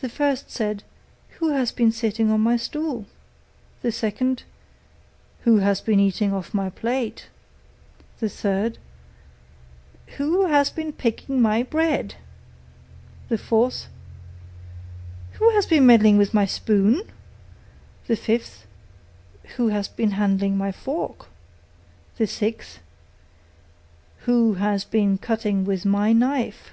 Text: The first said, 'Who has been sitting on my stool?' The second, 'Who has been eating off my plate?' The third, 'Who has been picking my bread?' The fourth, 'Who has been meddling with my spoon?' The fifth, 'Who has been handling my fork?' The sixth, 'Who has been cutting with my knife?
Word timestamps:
The 0.00 0.08
first 0.08 0.48
said, 0.48 0.84
'Who 1.38 1.48
has 1.50 1.72
been 1.72 1.90
sitting 1.90 2.30
on 2.30 2.40
my 2.42 2.56
stool?' 2.56 3.04
The 3.82 3.90
second, 3.90 4.44
'Who 5.40 5.58
has 5.58 5.80
been 5.80 5.98
eating 5.98 6.32
off 6.32 6.54
my 6.54 6.70
plate?' 6.70 7.26
The 8.20 8.28
third, 8.28 8.78
'Who 10.18 10.46
has 10.46 10.70
been 10.70 10.92
picking 10.92 11.42
my 11.42 11.64
bread?' 11.64 12.14
The 13.28 13.36
fourth, 13.36 13.88
'Who 15.32 15.50
has 15.50 15.66
been 15.66 15.84
meddling 15.84 16.16
with 16.16 16.32
my 16.32 16.46
spoon?' 16.46 17.00
The 18.06 18.14
fifth, 18.14 18.68
'Who 19.56 19.66
has 19.70 19.88
been 19.88 20.12
handling 20.12 20.56
my 20.56 20.70
fork?' 20.70 21.26
The 22.18 22.28
sixth, 22.28 22.78
'Who 24.28 24.54
has 24.60 24.84
been 24.84 25.18
cutting 25.18 25.64
with 25.64 25.84
my 25.84 26.12
knife? 26.12 26.70